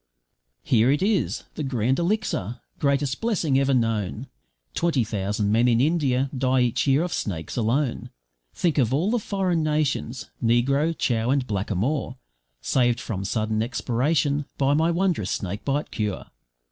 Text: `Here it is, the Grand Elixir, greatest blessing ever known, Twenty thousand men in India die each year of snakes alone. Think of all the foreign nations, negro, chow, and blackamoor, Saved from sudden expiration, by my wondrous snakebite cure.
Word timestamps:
`Here 0.65 0.91
it 0.91 1.03
is, 1.03 1.43
the 1.53 1.61
Grand 1.61 1.99
Elixir, 1.99 2.59
greatest 2.79 3.21
blessing 3.21 3.59
ever 3.59 3.75
known, 3.75 4.25
Twenty 4.73 5.03
thousand 5.03 5.51
men 5.51 5.67
in 5.67 5.79
India 5.79 6.27
die 6.35 6.61
each 6.61 6.87
year 6.87 7.03
of 7.03 7.13
snakes 7.13 7.55
alone. 7.55 8.09
Think 8.51 8.79
of 8.79 8.95
all 8.95 9.11
the 9.11 9.19
foreign 9.19 9.61
nations, 9.61 10.31
negro, 10.43 10.97
chow, 10.97 11.29
and 11.29 11.45
blackamoor, 11.45 12.17
Saved 12.61 12.99
from 12.99 13.23
sudden 13.23 13.61
expiration, 13.61 14.45
by 14.57 14.73
my 14.73 14.89
wondrous 14.89 15.29
snakebite 15.29 15.91
cure. 15.91 16.25